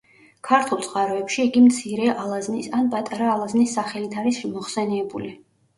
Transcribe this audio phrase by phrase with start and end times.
[0.47, 5.37] ქართულ წყაროებში იგი „მცირე ალაზნის“ ან „პატარა ალაზნის“ სახელით არის მოხსენიებული.